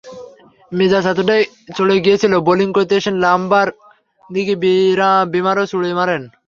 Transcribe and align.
মেজাজ 0.71 1.05
এতটাই 1.11 1.41
চড়ে 1.77 1.95
গিয়েছিল, 2.05 2.33
বোলিং 2.47 2.69
করতে 2.77 2.93
এসে 2.99 3.11
লাম্বার 3.23 3.67
দিকে 4.29 4.53
বিমারও 5.33 5.69
ছুড়ে 5.71 5.89
মারেন। 5.99 6.21